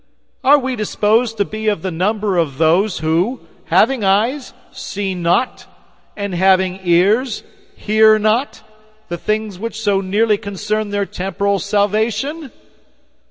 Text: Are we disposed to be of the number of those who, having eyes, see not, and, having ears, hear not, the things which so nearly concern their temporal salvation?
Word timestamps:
Are 0.43 0.57
we 0.57 0.75
disposed 0.75 1.37
to 1.37 1.45
be 1.45 1.67
of 1.67 1.83
the 1.83 1.91
number 1.91 2.35
of 2.35 2.57
those 2.57 2.97
who, 3.01 3.41
having 3.65 4.03
eyes, 4.03 4.51
see 4.71 5.13
not, 5.13 5.67
and, 6.17 6.33
having 6.33 6.79
ears, 6.83 7.43
hear 7.77 8.17
not, 8.17 8.63
the 9.09 9.17
things 9.19 9.59
which 9.59 9.79
so 9.79 10.01
nearly 10.01 10.39
concern 10.39 10.89
their 10.89 11.05
temporal 11.05 11.59
salvation? 11.59 12.51